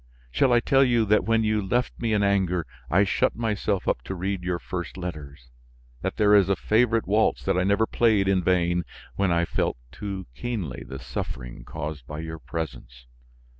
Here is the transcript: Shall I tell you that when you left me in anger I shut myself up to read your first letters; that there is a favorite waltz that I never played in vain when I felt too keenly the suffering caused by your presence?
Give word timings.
Shall 0.31 0.51
I 0.51 0.59
tell 0.61 0.83
you 0.83 1.05
that 1.05 1.25
when 1.25 1.43
you 1.43 1.61
left 1.61 1.93
me 1.99 2.11
in 2.11 2.23
anger 2.23 2.65
I 2.89 3.03
shut 3.03 3.35
myself 3.35 3.87
up 3.87 4.01
to 4.05 4.15
read 4.15 4.41
your 4.43 4.57
first 4.57 4.97
letters; 4.97 5.51
that 6.01 6.17
there 6.17 6.33
is 6.33 6.49
a 6.49 6.55
favorite 6.55 7.05
waltz 7.07 7.43
that 7.43 7.55
I 7.55 7.63
never 7.63 7.85
played 7.85 8.27
in 8.27 8.43
vain 8.43 8.83
when 9.15 9.31
I 9.31 9.45
felt 9.45 9.77
too 9.91 10.25
keenly 10.33 10.83
the 10.87 10.97
suffering 10.97 11.63
caused 11.65 12.07
by 12.07 12.17
your 12.17 12.39
presence? 12.39 13.05